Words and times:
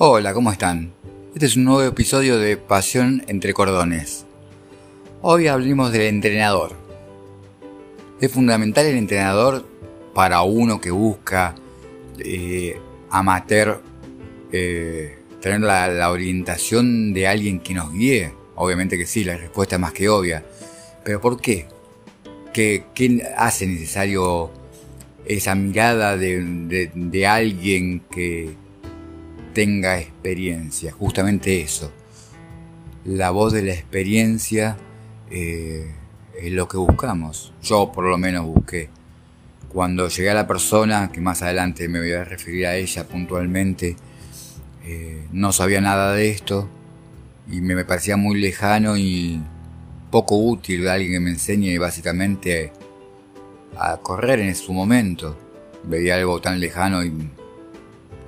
Hola, 0.00 0.32
¿cómo 0.32 0.52
están? 0.52 0.92
Este 1.34 1.46
es 1.46 1.56
un 1.56 1.64
nuevo 1.64 1.82
episodio 1.82 2.38
de 2.38 2.56
Pasión 2.56 3.24
entre 3.26 3.52
Cordones. 3.52 4.26
Hoy 5.22 5.48
hablamos 5.48 5.90
del 5.90 6.02
entrenador. 6.02 6.76
Es 8.20 8.30
fundamental 8.30 8.86
el 8.86 8.96
entrenador 8.96 9.66
para 10.14 10.42
uno 10.42 10.80
que 10.80 10.92
busca 10.92 11.56
eh, 12.20 12.78
amateur 13.10 13.82
eh, 14.52 15.18
tener 15.40 15.62
la, 15.62 16.12
orientación 16.12 17.12
de 17.12 17.26
alguien 17.26 17.58
que 17.58 17.74
nos 17.74 17.92
guíe. 17.92 18.32
Obviamente 18.54 18.96
que 18.96 19.04
sí, 19.04 19.24
la 19.24 19.36
respuesta 19.36 19.74
es 19.74 19.80
más 19.80 19.92
que 19.92 20.08
obvia. 20.08 20.46
Pero 21.02 21.20
¿por 21.20 21.40
qué? 21.40 21.66
¿Qué, 22.52 22.84
hace 23.36 23.66
necesario 23.66 24.52
esa 25.24 25.56
mirada 25.56 26.16
de 26.16 27.26
alguien 27.26 28.02
que, 28.08 28.54
tenga 29.52 29.98
experiencia, 29.98 30.92
justamente 30.92 31.60
eso. 31.60 31.92
La 33.04 33.30
voz 33.30 33.52
de 33.52 33.62
la 33.62 33.72
experiencia 33.72 34.76
eh, 35.30 35.90
es 36.40 36.52
lo 36.52 36.68
que 36.68 36.76
buscamos. 36.76 37.52
Yo 37.62 37.92
por 37.92 38.04
lo 38.04 38.18
menos 38.18 38.46
busqué. 38.46 38.90
Cuando 39.68 40.08
llegué 40.08 40.30
a 40.30 40.34
la 40.34 40.46
persona, 40.46 41.10
que 41.12 41.20
más 41.20 41.42
adelante 41.42 41.88
me 41.88 42.00
voy 42.00 42.12
a 42.12 42.24
referir 42.24 42.66
a 42.66 42.76
ella 42.76 43.06
puntualmente, 43.06 43.96
eh, 44.84 45.26
no 45.32 45.52
sabía 45.52 45.80
nada 45.80 46.12
de 46.12 46.30
esto 46.30 46.68
y 47.50 47.60
me, 47.60 47.84
parecía 47.84 48.16
muy 48.16 48.40
lejano 48.40 48.96
y 48.96 49.40
poco 50.10 50.36
útil 50.36 50.88
alguien 50.88 51.12
que 51.12 51.20
me 51.20 51.30
enseñe 51.30 51.78
básicamente 51.78 52.72
a 53.78 53.98
correr 53.98 54.40
en 54.40 54.54
su 54.54 54.72
momento. 54.72 55.36
Veía 55.84 56.16
algo 56.16 56.40
tan 56.40 56.60
lejano 56.60 57.04
y 57.04 57.12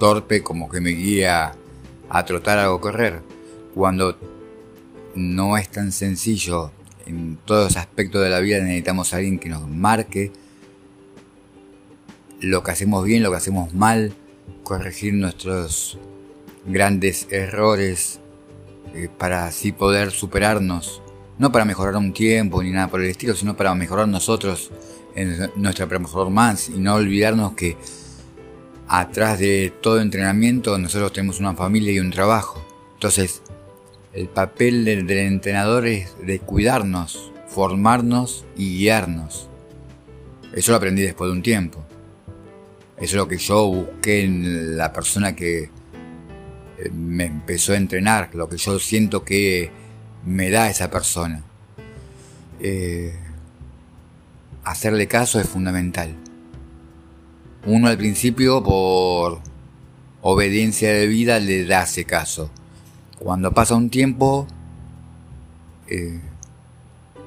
torpe 0.00 0.42
como 0.42 0.68
que 0.68 0.80
me 0.80 0.90
guía 0.90 1.52
a 2.08 2.24
trotar 2.24 2.66
o 2.66 2.80
correr, 2.80 3.20
cuando 3.72 4.18
no 5.14 5.56
es 5.56 5.68
tan 5.68 5.92
sencillo. 5.92 6.72
En 7.06 7.38
todos 7.44 7.64
los 7.64 7.76
aspectos 7.76 8.22
de 8.22 8.30
la 8.30 8.40
vida 8.40 8.58
necesitamos 8.58 9.12
a 9.12 9.18
alguien 9.18 9.38
que 9.38 9.48
nos 9.48 9.68
marque 9.68 10.32
lo 12.40 12.62
que 12.62 12.70
hacemos 12.70 13.04
bien, 13.04 13.22
lo 13.22 13.30
que 13.30 13.36
hacemos 13.36 13.74
mal, 13.74 14.14
corregir 14.64 15.14
nuestros 15.14 15.98
grandes 16.66 17.26
errores 17.30 18.20
eh, 18.94 19.08
para 19.16 19.46
así 19.46 19.72
poder 19.72 20.10
superarnos. 20.10 21.02
No 21.38 21.52
para 21.52 21.64
mejorar 21.64 21.96
un 21.96 22.12
tiempo 22.12 22.62
ni 22.62 22.70
nada 22.70 22.88
por 22.88 23.00
el 23.00 23.10
estilo, 23.10 23.34
sino 23.34 23.56
para 23.56 23.74
mejorar 23.74 24.08
nosotros 24.08 24.70
en 25.14 25.50
nuestra 25.56 25.86
performance 25.86 26.68
y 26.68 26.78
no 26.78 26.94
olvidarnos 26.94 27.52
que 27.52 27.76
atrás 28.90 29.38
de 29.38 29.72
todo 29.80 30.00
entrenamiento 30.00 30.76
nosotros 30.76 31.12
tenemos 31.12 31.38
una 31.38 31.54
familia 31.54 31.92
y 31.92 32.00
un 32.00 32.10
trabajo. 32.10 32.60
Entonces, 32.94 33.40
el 34.12 34.28
papel 34.28 34.84
del, 34.84 35.08
entrenador 35.08 35.86
es 35.86 36.12
de 36.26 36.40
cuidarnos, 36.40 37.30
formarnos 37.46 38.44
y 38.56 38.78
guiarnos. 38.78 39.48
Eso 40.52 40.72
lo 40.72 40.78
aprendí 40.78 41.02
después 41.02 41.30
de 41.30 41.36
un 41.36 41.42
tiempo. 41.42 41.84
Eso 42.96 43.04
es 43.04 43.14
lo 43.14 43.28
que 43.28 43.38
yo 43.38 43.64
busqué 43.64 44.24
en 44.24 44.76
la 44.76 44.92
persona 44.92 45.36
que 45.36 45.60
eh, 45.60 45.70
me 46.92 47.26
empezó 47.26 47.72
a 47.72 47.76
entrenar, 47.76 48.30
lo 48.34 48.48
que 48.48 48.56
yo 48.56 48.80
siento 48.80 49.24
que 49.24 49.70
me 50.26 50.50
da 50.50 50.68
esa 50.68 50.90
persona. 50.90 51.44
Eh, 52.58 53.14
hacerle 54.64 55.06
caso 55.06 55.38
es 55.38 55.48
fundamental. 55.48 56.16
Uno 57.66 57.88
al 57.88 57.98
principio 57.98 58.62
por 58.62 59.40
obediencia 60.22 60.92
de 60.92 61.06
vida 61.06 61.38
le 61.40 61.72
hace 61.74 62.04
caso. 62.04 62.50
Cuando 63.18 63.52
pasa 63.52 63.74
un 63.74 63.90
tiempo 63.90 64.46
eh, 65.88 66.20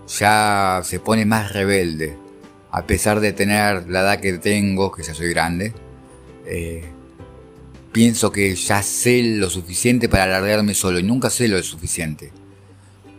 ya 0.07 0.81
se 0.83 0.99
pone 0.99 1.25
más 1.25 1.53
rebelde. 1.53 2.17
A 2.71 2.87
pesar 2.87 3.19
de 3.19 3.33
tener 3.33 3.87
la 3.89 4.01
edad 4.01 4.19
que 4.19 4.33
tengo, 4.39 4.91
que 4.91 5.03
ya 5.03 5.13
soy 5.13 5.29
grande, 5.29 5.73
eh, 6.47 6.83
pienso 7.91 8.31
que 8.31 8.55
ya 8.55 8.81
sé 8.81 9.21
lo 9.21 9.49
suficiente 9.51 10.09
para 10.09 10.23
alargarme 10.23 10.73
solo 10.73 10.97
y 10.97 11.03
nunca 11.03 11.29
sé 11.29 11.47
lo 11.47 11.61
suficiente. 11.61 12.31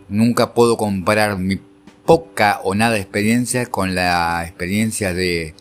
Nunca 0.08 0.54
puedo 0.54 0.76
comparar 0.76 1.38
mi 1.38 1.60
poca 2.04 2.60
o 2.64 2.74
nada 2.74 2.96
experiencia 2.96 3.66
con 3.66 3.94
la 3.94 4.42
experiencia 4.44 5.14
de 5.14 5.54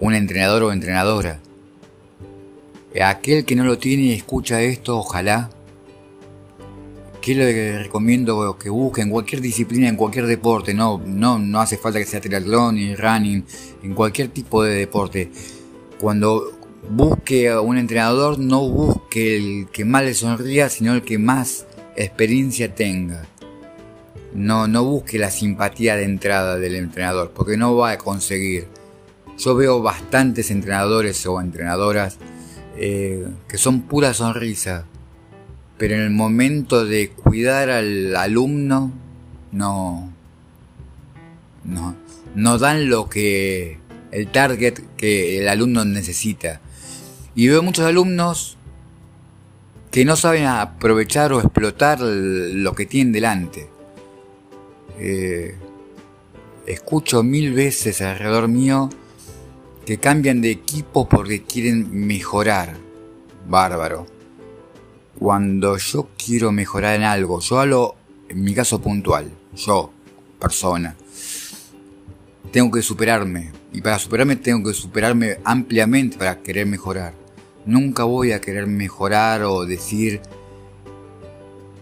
un 0.00 0.14
entrenador 0.14 0.64
o 0.64 0.72
entrenadora. 0.72 1.40
Aquel 3.00 3.44
que 3.44 3.54
no 3.54 3.64
lo 3.64 3.78
tiene 3.78 4.04
y 4.04 4.12
escucha 4.12 4.60
esto, 4.62 4.98
ojalá, 4.98 5.50
que 7.20 7.34
le 7.34 7.82
recomiendo 7.82 8.56
que 8.58 8.70
busque 8.70 9.02
en 9.02 9.10
cualquier 9.10 9.40
disciplina, 9.40 9.88
en 9.88 9.96
cualquier 9.96 10.26
deporte, 10.26 10.74
no, 10.74 11.00
no, 11.04 11.38
no 11.38 11.60
hace 11.60 11.76
falta 11.76 11.98
que 11.98 12.06
sea 12.06 12.20
triatlón 12.20 12.76
ni 12.76 12.96
running, 12.96 13.44
en 13.82 13.94
cualquier 13.94 14.28
tipo 14.28 14.64
de 14.64 14.74
deporte. 14.74 15.30
Cuando 16.00 16.58
busque 16.88 17.50
a 17.50 17.60
un 17.60 17.76
entrenador, 17.76 18.38
no 18.38 18.66
busque 18.68 19.36
el 19.36 19.68
que 19.70 19.84
más 19.84 20.02
le 20.02 20.14
sonría, 20.14 20.70
sino 20.70 20.94
el 20.94 21.02
que 21.02 21.18
más 21.18 21.66
experiencia 21.94 22.74
tenga. 22.74 23.26
No, 24.32 24.66
no 24.66 24.84
busque 24.84 25.18
la 25.18 25.30
simpatía 25.30 25.96
de 25.96 26.04
entrada 26.04 26.56
del 26.56 26.74
entrenador, 26.76 27.32
porque 27.34 27.56
no 27.56 27.76
va 27.76 27.92
a 27.92 27.98
conseguir. 27.98 28.79
Yo 29.40 29.54
veo 29.54 29.80
bastantes 29.80 30.50
entrenadores 30.50 31.24
o 31.24 31.40
entrenadoras 31.40 32.18
eh, 32.76 33.26
que 33.48 33.56
son 33.56 33.80
pura 33.80 34.12
sonrisa, 34.12 34.84
pero 35.78 35.94
en 35.94 36.02
el 36.02 36.10
momento 36.10 36.84
de 36.84 37.08
cuidar 37.08 37.70
al 37.70 38.14
alumno 38.16 38.92
no, 39.50 40.12
no, 41.64 41.96
no 42.34 42.58
dan 42.58 42.90
lo 42.90 43.08
que 43.08 43.78
el 44.10 44.30
target 44.30 44.78
que 44.98 45.38
el 45.38 45.48
alumno 45.48 45.86
necesita. 45.86 46.60
Y 47.34 47.48
veo 47.48 47.62
muchos 47.62 47.86
alumnos 47.86 48.58
que 49.90 50.04
no 50.04 50.16
saben 50.16 50.44
aprovechar 50.44 51.32
o 51.32 51.40
explotar 51.40 52.00
lo 52.00 52.74
que 52.74 52.84
tienen 52.84 53.14
delante. 53.14 53.70
Eh, 54.98 55.54
escucho 56.66 57.22
mil 57.22 57.54
veces 57.54 58.02
alrededor 58.02 58.46
mío 58.48 58.90
que 59.90 59.98
cambian 59.98 60.40
de 60.40 60.52
equipo 60.52 61.08
porque 61.08 61.42
quieren 61.42 61.88
mejorar. 62.06 62.76
Bárbaro. 63.48 64.06
Cuando 65.18 65.78
yo 65.78 66.10
quiero 66.16 66.52
mejorar 66.52 66.94
en 66.94 67.02
algo, 67.02 67.40
yo 67.40 67.58
hablo 67.58 67.96
en 68.28 68.40
mi 68.40 68.54
caso 68.54 68.80
puntual, 68.80 69.28
yo, 69.56 69.92
persona, 70.38 70.94
tengo 72.52 72.70
que 72.70 72.82
superarme. 72.82 73.50
Y 73.72 73.80
para 73.80 73.98
superarme 73.98 74.36
tengo 74.36 74.68
que 74.68 74.74
superarme 74.74 75.38
ampliamente 75.42 76.18
para 76.18 76.40
querer 76.40 76.66
mejorar. 76.66 77.12
Nunca 77.66 78.04
voy 78.04 78.30
a 78.30 78.40
querer 78.40 78.68
mejorar 78.68 79.42
o 79.42 79.66
decir 79.66 80.20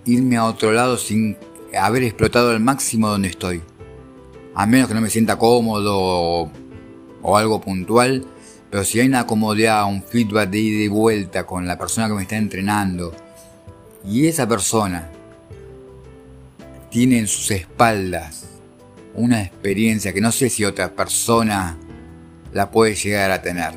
irme 0.07 0.39
a 0.39 0.47
otro 0.47 0.73
lado 0.73 0.97
sin 0.97 1.37
haber 1.79 2.05
explotado 2.05 2.53
al 2.53 2.61
máximo 2.61 3.11
donde 3.11 3.29
estoy. 3.29 3.61
A 4.55 4.65
menos 4.65 4.89
que 4.89 4.95
no 4.95 5.03
me 5.03 5.11
sienta 5.11 5.37
cómodo 5.37 6.51
o 7.23 7.37
algo 7.37 7.61
puntual, 7.61 8.25
pero 8.71 8.85
si 8.85 9.01
hay 9.01 9.09
una 9.09 9.27
comodidad, 9.27 9.87
un 9.87 10.03
feedback 10.03 10.51
de 10.51 10.59
ida 10.59 10.85
y 10.85 10.89
vuelta 10.89 11.47
con 11.47 11.67
la 11.67 11.79
persona 11.79 12.09
que 12.09 12.15
me 12.15 12.23
está 12.23 12.37
entrenando 12.37 13.15
y 14.05 14.27
esa 14.27 14.47
persona 14.49 15.11
tiene 16.91 17.19
en 17.19 17.27
sus 17.27 17.51
espaldas 17.51 18.47
una 19.15 19.43
experiencia 19.43 20.13
que 20.13 20.21
no 20.21 20.33
sé 20.33 20.49
si 20.49 20.65
otra 20.65 20.95
persona 20.95 21.77
la 22.53 22.71
puede 22.71 22.95
llegar 22.95 23.31
a 23.31 23.43
tener. 23.43 23.73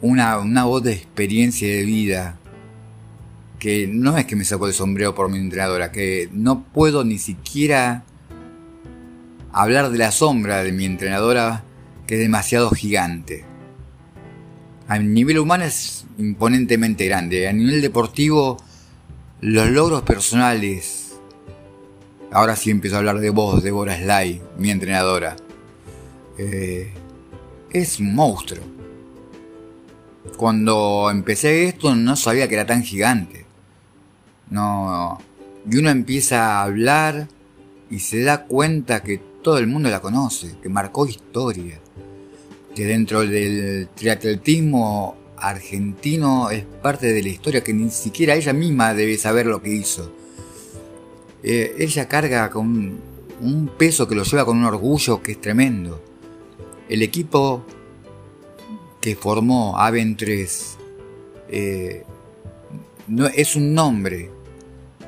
Una, 0.00 0.38
una 0.38 0.64
voz 0.64 0.82
de 0.82 0.92
experiencia 0.92 1.68
de 1.68 1.84
vida 1.84 2.38
que 3.58 3.86
no 3.86 4.18
es 4.18 4.26
que 4.26 4.34
me 4.34 4.44
saco 4.44 4.66
el 4.66 4.72
sombrero 4.72 5.14
por 5.14 5.30
mi 5.30 5.38
entrenadora, 5.38 5.92
que 5.92 6.28
no 6.32 6.64
puedo 6.64 7.04
ni 7.04 7.18
siquiera 7.18 8.02
hablar 9.52 9.90
de 9.90 9.98
la 9.98 10.10
sombra 10.10 10.64
de 10.64 10.72
mi 10.72 10.84
entrenadora 10.84 11.62
que 12.06 12.14
es 12.14 12.20
demasiado 12.20 12.70
gigante. 12.70 13.44
A 14.88 14.98
nivel 14.98 15.38
humano 15.38 15.64
es 15.64 16.04
imponentemente 16.18 17.06
grande. 17.06 17.48
A 17.48 17.52
nivel 17.52 17.80
deportivo, 17.80 18.58
los 19.40 19.70
logros 19.70 20.02
personales. 20.02 21.16
Ahora 22.30 22.56
sí 22.56 22.70
empiezo 22.70 22.96
a 22.96 22.98
hablar 22.98 23.20
de 23.20 23.30
vos, 23.30 23.62
Deborah 23.62 23.96
Sly, 23.96 24.42
mi 24.58 24.70
entrenadora. 24.70 25.36
Eh, 26.38 26.92
es 27.70 28.00
un 28.00 28.14
monstruo. 28.14 28.64
Cuando 30.36 31.08
empecé 31.10 31.64
esto 31.64 31.94
no 31.94 32.16
sabía 32.16 32.48
que 32.48 32.54
era 32.54 32.66
tan 32.66 32.82
gigante. 32.82 33.46
No. 34.50 35.18
Y 35.70 35.76
uno 35.76 35.90
empieza 35.90 36.58
a 36.58 36.62
hablar 36.64 37.28
y 37.88 38.00
se 38.00 38.22
da 38.22 38.44
cuenta 38.44 39.02
que 39.02 39.18
todo 39.42 39.58
el 39.58 39.66
mundo 39.66 39.90
la 39.90 40.00
conoce, 40.00 40.56
que 40.62 40.68
marcó 40.68 41.06
historia 41.06 41.81
que 42.74 42.86
dentro 42.86 43.26
del 43.26 43.88
triatletismo 43.94 45.16
argentino 45.36 46.50
es 46.50 46.64
parte 46.64 47.12
de 47.12 47.22
la 47.22 47.28
historia 47.28 47.64
que 47.64 47.72
ni 47.72 47.90
siquiera 47.90 48.34
ella 48.34 48.52
misma 48.52 48.94
debe 48.94 49.16
saber 49.18 49.46
lo 49.46 49.62
que 49.62 49.70
hizo. 49.70 50.12
Eh, 51.42 51.74
ella 51.78 52.08
carga 52.08 52.50
con 52.50 53.00
un 53.40 53.70
peso 53.76 54.06
que 54.06 54.14
lo 54.14 54.22
lleva 54.22 54.44
con 54.44 54.58
un 54.58 54.64
orgullo 54.64 55.22
que 55.22 55.32
es 55.32 55.40
tremendo. 55.40 56.02
El 56.88 57.02
equipo 57.02 57.64
que 59.00 59.16
formó 59.16 59.76
Aven 59.78 60.16
3 60.16 60.78
eh, 61.48 62.04
no, 63.08 63.26
es 63.26 63.56
un 63.56 63.74
nombre, 63.74 64.30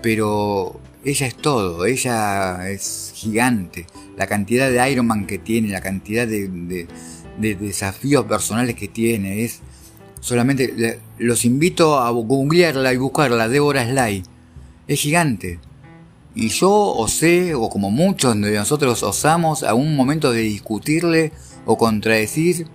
pero 0.03 0.81
ella 1.05 1.27
es 1.27 1.37
todo, 1.37 1.87
ella 1.87 2.69
es 2.69 3.13
gigante. 3.15 3.87
La 4.17 4.27
cantidad 4.27 4.71
de 4.71 4.91
Iron 4.91 5.07
Man 5.07 5.27
que 5.27 5.39
tiene, 5.39 5.69
la 5.69 5.81
cantidad 5.81 6.27
de, 6.27 6.87
desafíos 7.39 8.25
personales 8.27 8.77
que 8.77 8.89
tiene, 8.89 9.45
es 9.45 9.61
solamente 10.21 11.01
los 11.19 11.45
invito 11.45 11.99
a 11.99 12.11
googlearla 12.11 12.93
y 12.93 12.97
buscarla, 12.97 13.49
Débora 13.49 13.85
Sly. 13.89 14.23
Es 14.87 15.01
gigante. 15.01 15.59
Y 16.35 16.49
yo 16.49 16.71
osé, 16.71 17.55
o 17.55 17.69
como 17.69 17.91
muchos 17.91 18.41
de 18.41 18.55
nosotros 18.55 19.03
osamos, 19.03 19.63
a 19.63 19.75
un 19.75 19.97
momento 19.97 20.33
de 20.33 20.41
discutirle 20.41 21.33
o 21.65 21.79
contradecir 21.79 22.67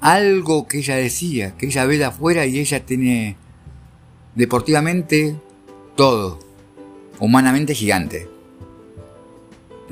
algo 0.00 0.66
que 0.66 0.78
ella 0.78 0.96
decía, 0.96 1.56
que 1.56 1.66
ella 1.66 1.84
ve 1.84 1.98
de 1.98 2.06
afuera 2.06 2.44
y 2.44 2.58
ella 2.58 2.84
tiene 2.84 3.36
deportivamente 4.34 5.36
todo 5.94 6.40
humanamente 7.20 7.74
gigante. 7.74 8.28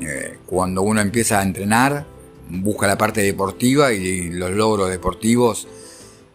Eh, 0.01 0.37
cuando 0.45 0.81
uno 0.81 0.99
empieza 0.99 1.39
a 1.39 1.43
entrenar, 1.43 2.05
busca 2.51 2.87
la 2.87 2.97
parte 2.97 3.21
deportiva 3.21 3.93
y 3.93 4.29
los 4.29 4.51
logros 4.51 4.89
deportivos, 4.89 5.67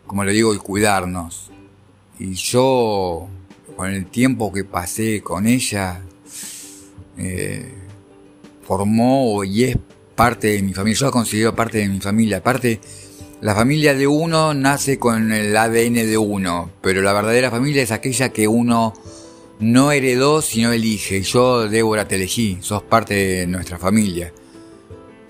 como 0.06 0.24
le 0.24 0.32
digo, 0.32 0.54
y 0.54 0.58
cuidarnos. 0.58 1.50
Y 2.18 2.34
yo, 2.34 3.28
con 3.76 3.90
el 3.90 4.06
tiempo 4.06 4.52
que 4.52 4.64
pasé 4.64 5.20
con 5.20 5.46
ella, 5.46 6.00
eh, 7.18 7.72
formó 8.62 9.44
y 9.44 9.64
es 9.64 9.76
parte 10.14 10.48
de 10.48 10.62
mi 10.62 10.72
familia. 10.72 10.98
Yo 11.00 11.06
la 11.06 11.12
considero 11.12 11.54
parte 11.54 11.78
de 11.78 11.88
mi 11.88 12.00
familia. 12.00 12.38
Aparte, 12.38 12.80
la 13.40 13.54
familia 13.54 13.94
de 13.94 14.06
uno 14.06 14.54
nace 14.54 14.98
con 14.98 15.30
el 15.32 15.54
ADN 15.56 15.94
de 15.94 16.18
uno, 16.18 16.70
pero 16.80 17.02
la 17.02 17.12
verdadera 17.12 17.50
familia 17.50 17.82
es 17.82 17.92
aquella 17.92 18.30
que 18.30 18.48
uno 18.48 18.94
no 19.58 19.92
heredó, 19.92 20.40
sino 20.40 20.72
elige. 20.72 21.22
Yo, 21.22 21.68
Débora, 21.68 22.08
te 22.08 22.14
elegí, 22.16 22.58
sos 22.60 22.82
parte 22.82 23.14
de 23.14 23.46
nuestra 23.46 23.78
familia. 23.78 24.32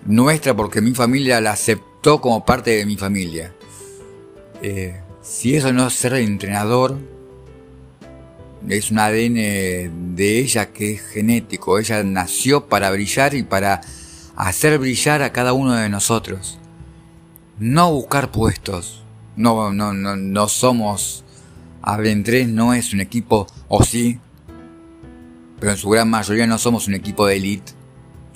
Nuestra 0.06 0.54
porque 0.54 0.80
mi 0.80 0.94
familia 0.94 1.40
la 1.40 1.52
aceptó 1.52 2.20
como 2.20 2.44
parte 2.44 2.70
de 2.70 2.86
mi 2.86 2.96
familia. 2.96 3.52
Eh, 4.62 5.00
si 5.22 5.56
eso 5.56 5.72
no 5.72 5.86
es 5.88 5.94
ser 5.94 6.14
entrenador, 6.14 6.96
es 8.68 8.90
un 8.90 8.98
ADN 8.98 10.14
de 10.16 10.38
ella 10.38 10.72
que 10.72 10.92
es 10.92 11.02
genético. 11.02 11.78
Ella 11.78 12.02
nació 12.02 12.66
para 12.66 12.90
brillar 12.90 13.34
y 13.34 13.42
para 13.42 13.80
hacer 14.36 14.78
brillar 14.78 15.22
a 15.22 15.32
cada 15.32 15.52
uno 15.52 15.74
de 15.74 15.88
nosotros. 15.88 16.58
No 17.58 17.92
buscar 17.92 18.30
puestos. 18.30 19.02
No, 19.36 19.72
no, 19.72 19.92
no, 19.92 20.16
no 20.16 20.48
somos 20.48 21.24
Hablen 21.86 22.24
3 22.24 22.48
no 22.48 22.74
es 22.74 22.92
un 22.92 23.00
equipo, 23.00 23.46
o 23.68 23.84
sí, 23.84 24.18
pero 25.60 25.70
en 25.70 25.78
su 25.78 25.88
gran 25.88 26.10
mayoría 26.10 26.44
no 26.44 26.58
somos 26.58 26.88
un 26.88 26.94
equipo 26.94 27.26
de 27.26 27.36
elite. 27.36 27.72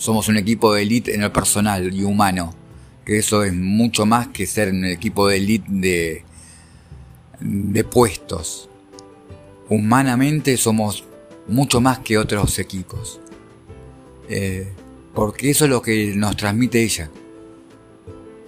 Somos 0.01 0.29
un 0.29 0.37
equipo 0.37 0.73
de 0.73 0.83
elite 0.83 1.15
en 1.15 1.23
el 1.23 1.31
personal 1.31 1.93
y 1.93 2.03
humano. 2.05 2.55
Que 3.05 3.19
eso 3.19 3.45
es 3.45 3.53
mucho 3.53 4.07
más 4.07 4.29
que 4.29 4.47
ser 4.47 4.71
un 4.71 4.85
equipo 4.85 5.29
de 5.29 5.37
elite 5.37 5.67
de, 5.69 6.25
de 7.41 7.85
puestos. 7.85 8.69
Humanamente 9.69 10.57
somos 10.57 11.05
mucho 11.47 11.81
más 11.81 11.99
que 11.99 12.17
otros 12.17 12.59
equipos. 12.59 13.21
Eh, 14.29 14.73
porque 15.15 15.51
eso 15.51 15.65
es 15.65 15.71
lo 15.71 15.83
que 15.83 16.15
nos 16.17 16.37
transmite 16.37 16.83
ella. 16.83 17.11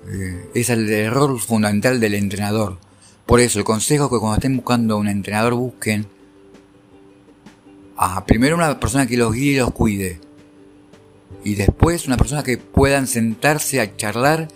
Eh, 0.08 0.50
es 0.54 0.70
el 0.70 0.88
error 0.90 1.38
fundamental 1.38 2.00
del 2.00 2.14
entrenador 2.14 2.78
por 3.26 3.40
eso, 3.40 3.58
el 3.58 3.64
consejo 3.64 4.04
es 4.04 4.10
que 4.10 4.18
cuando 4.18 4.34
estén 4.34 4.56
buscando 4.56 4.98
un 4.98 5.08
entrenador 5.08 5.54
busquen 5.54 6.06
a 7.96 8.26
primero 8.26 8.56
una 8.56 8.78
persona 8.80 9.06
que 9.06 9.16
los 9.16 9.32
guíe 9.32 9.52
y 9.52 9.56
los 9.56 9.72
cuide. 9.72 10.20
Y 11.44 11.54
después 11.54 12.06
una 12.06 12.16
persona 12.16 12.42
que 12.42 12.58
puedan 12.58 13.06
sentarse 13.06 13.80
a 13.80 13.96
charlar 13.96 14.48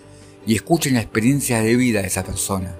y 0.46 0.54
escuchen 0.54 0.94
la 0.94 1.00
experiencia 1.00 1.60
de 1.60 1.76
vida 1.76 2.00
de 2.00 2.08
esa 2.08 2.24
persona. 2.24 2.76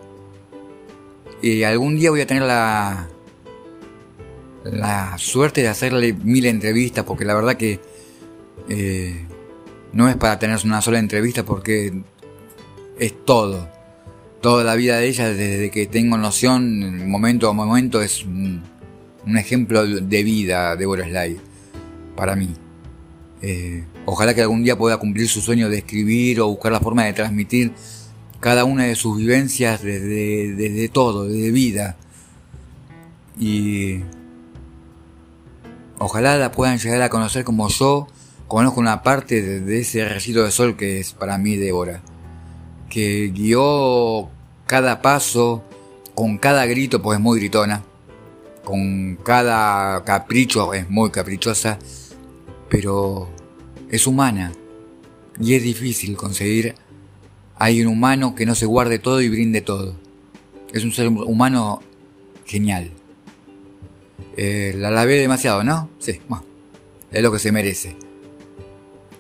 Y 1.43 1.63
algún 1.65 1.99
día 1.99 2.11
voy 2.11 2.21
a 2.21 2.27
tener 2.27 2.45
la, 2.45 3.09
la 4.65 5.19
suerte 5.19 5.63
de 5.63 5.69
hacerle 5.69 6.13
mil 6.13 6.47
entrevistas, 6.47 7.05
porque 7.05 7.25
la 7.25 7.35
verdad 7.35 7.57
que 7.57 7.81
eh, 8.69 9.27
no 9.93 10.09
es 10.09 10.17
para 10.17 10.39
tener 10.39 10.59
una 10.65 10.81
sola 10.81 10.99
entrevista, 10.99 11.45
porque 11.45 11.93
es 12.99 13.25
todo 13.25 13.77
toda 14.47 14.63
la 14.63 14.77
vida 14.77 14.99
de 14.99 15.09
ella, 15.09 15.29
desde 15.29 15.73
que 15.73 15.87
tengo 15.87 16.17
noción, 16.17 17.09
momento 17.09 17.49
a 17.49 17.53
momento, 17.53 18.01
es 18.01 18.25
un, 18.25 18.63
ejemplo 19.37 19.85
de 19.85 20.23
vida, 20.23 20.77
Deborah 20.77 21.05
Sly, 21.05 21.41
para 22.15 22.37
mí. 22.37 22.55
Eh, 23.43 23.85
ojalá 24.07 24.35
que 24.35 24.43
algún 24.43 24.65
día 24.65 24.79
pueda 24.79 24.97
cumplir 24.99 25.29
su 25.29 25.41
sueño 25.41 25.69
de 25.69 25.79
escribir 25.79 26.41
o 26.41 26.49
buscar 26.49 26.73
la 26.73 26.81
forma 26.81 27.05
de 27.05 27.13
transmitir 27.13 27.73
cada 28.41 28.65
una 28.65 28.85
de 28.85 28.95
sus 28.95 29.19
vivencias 29.19 29.83
desde, 29.83 30.55
desde 30.55 30.89
todo, 30.89 31.29
desde 31.29 31.51
vida. 31.51 31.97
Y 33.39 34.01
ojalá 35.99 36.37
la 36.37 36.53
puedan 36.53 36.79
llegar 36.79 37.03
a 37.03 37.09
conocer 37.09 37.45
como 37.45 37.69
yo. 37.69 38.09
Conozco 38.49 38.81
una 38.81 39.03
parte 39.03 39.43
de, 39.43 39.81
ese 39.81 40.09
residuo 40.09 40.45
de 40.45 40.53
sol 40.53 40.77
que 40.77 41.01
es 41.01 41.13
para 41.13 41.37
mí 41.37 41.57
Débora, 41.57 42.01
que 42.89 43.33
guió 43.35 44.29
cada 44.67 45.03
paso, 45.03 45.65
con 46.15 46.39
cada 46.39 46.65
grito, 46.67 47.03
pues 47.03 47.19
es 47.19 47.23
muy 47.23 47.41
gritona, 47.41 47.83
con 48.65 49.17
cada 49.17 50.05
capricho 50.05 50.73
es 50.75 50.89
muy 50.89 51.11
caprichosa, 51.11 51.79
pero 52.69 53.29
es 53.91 54.07
humana 54.07 54.53
y 55.41 55.55
es 55.55 55.63
difícil 55.63 56.17
conseguir 56.17 56.75
hay 57.59 57.81
un 57.81 57.89
humano 57.89 58.35
que 58.35 58.47
no 58.47 58.55
se 58.55 58.67
guarde 58.67 58.99
todo 58.99 59.23
y 59.23 59.29
brinde 59.29 59.63
todo. 59.63 59.97
Es 60.73 60.85
un 60.85 60.93
ser 60.93 61.09
humano 61.09 61.83
genial. 62.45 62.91
Eh, 64.37 64.75
la 64.77 64.91
lavé 64.91 65.15
demasiado, 65.15 65.65
¿no? 65.65 65.89
Sí, 65.99 66.21
bueno, 66.29 66.45
es 67.11 67.23
lo 67.23 67.33
que 67.33 67.39
se 67.39 67.53
merece. 67.53 67.97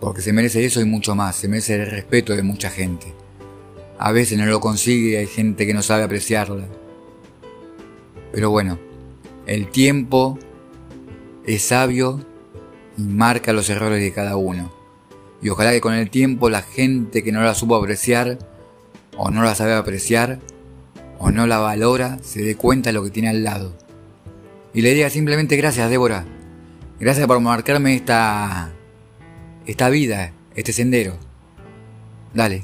Porque 0.00 0.20
se 0.20 0.34
merece 0.34 0.64
eso 0.66 0.82
y 0.82 0.84
mucho 0.84 1.14
más. 1.14 1.36
Se 1.36 1.48
merece 1.48 1.76
el 1.76 1.90
respeto 1.90 2.36
de 2.36 2.42
mucha 2.42 2.68
gente. 2.68 3.14
A 3.98 4.12
veces 4.12 4.36
no 4.36 4.44
lo 4.44 4.60
consigue, 4.60 5.16
hay 5.16 5.26
gente 5.26 5.66
que 5.66 5.72
no 5.72 5.82
sabe 5.82 6.02
apreciarla. 6.02 6.66
Pero 8.32 8.50
bueno, 8.50 8.78
el 9.46 9.70
tiempo 9.70 10.38
es 11.46 11.62
sabio 11.62 12.20
y 12.96 13.02
marca 13.02 13.52
los 13.52 13.68
errores 13.68 14.00
de 14.00 14.12
cada 14.12 14.36
uno. 14.36 14.72
Y 15.42 15.48
ojalá 15.50 15.72
que 15.72 15.80
con 15.80 15.94
el 15.94 16.10
tiempo 16.10 16.48
la 16.48 16.62
gente 16.62 17.22
que 17.22 17.32
no 17.32 17.42
la 17.42 17.54
supo 17.54 17.76
apreciar, 17.76 18.38
o 19.16 19.30
no 19.30 19.42
la 19.42 19.54
sabe 19.54 19.74
apreciar, 19.74 20.38
o 21.18 21.30
no 21.30 21.46
la 21.46 21.58
valora, 21.58 22.18
se 22.22 22.42
dé 22.42 22.56
cuenta 22.56 22.90
de 22.90 22.94
lo 22.94 23.04
que 23.04 23.10
tiene 23.10 23.28
al 23.28 23.44
lado. 23.44 23.76
Y 24.74 24.82
le 24.82 24.94
diga 24.94 25.10
simplemente 25.10 25.56
gracias, 25.56 25.88
Débora. 25.88 26.24
Gracias 26.98 27.26
por 27.26 27.40
marcarme 27.40 27.94
esta, 27.94 28.72
esta 29.66 29.88
vida, 29.90 30.32
este 30.54 30.72
sendero. 30.72 31.16
Dale. 32.34 32.62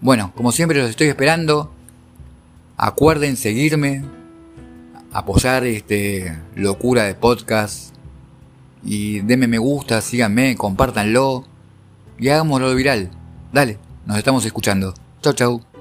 Bueno, 0.00 0.32
como 0.34 0.52
siempre 0.52 0.78
los 0.78 0.90
estoy 0.90 1.08
esperando. 1.08 1.72
Acuerden 2.76 3.36
seguirme, 3.36 4.04
apoyar 5.12 5.64
este 5.64 6.36
locura 6.54 7.04
de 7.04 7.14
podcast 7.14 7.95
y 8.86 9.20
denme 9.20 9.48
me 9.48 9.58
gusta, 9.58 10.00
síganme, 10.00 10.56
compártanlo 10.56 11.44
y 12.18 12.28
hagámoslo 12.28 12.74
viral. 12.74 13.10
Dale, 13.52 13.78
nos 14.06 14.16
estamos 14.16 14.44
escuchando. 14.46 14.94
Chau 15.20 15.32
chau. 15.34 15.75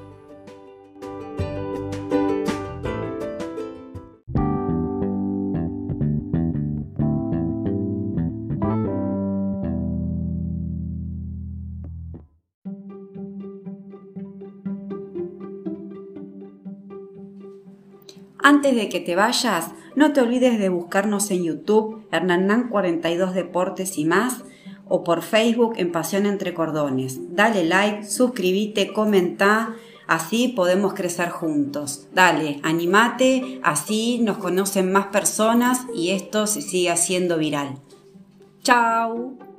Antes 18.46 18.76
de 18.76 18.90
que 18.90 19.00
te 19.00 19.16
vayas, 19.16 19.72
no 19.96 20.14
te 20.14 20.22
olvides 20.22 20.60
de 20.60 20.70
buscarnos 20.70 21.32
en 21.32 21.46
YouTube, 21.46 22.06
Hernán 22.12 22.70
42 22.70 23.34
Deportes 23.34 23.98
y 23.98 24.06
más, 24.06 24.44
o 24.88 25.04
por 25.04 25.24
Facebook 25.24 25.74
en 25.78 25.92
Pasión 25.92 26.28
Entre 26.28 26.54
Cordones. 26.54 27.18
Dale 27.36 27.64
like, 27.66 28.06
suscríbete, 28.06 28.94
comenta, 28.94 29.74
Así 30.06 30.50
podemos 30.50 30.94
crecer 30.94 31.32
juntos. 31.32 32.06
Dale, 32.14 32.60
animate, 32.62 33.60
así 33.64 34.20
nos 34.22 34.38
conocen 34.38 34.92
más 34.92 35.08
personas 35.08 35.80
y 35.96 36.12
esto 36.12 36.46
se 36.46 36.62
sigue 36.62 36.92
haciendo 36.92 37.40
viral. 37.40 37.80
¡Chao! 38.62 39.55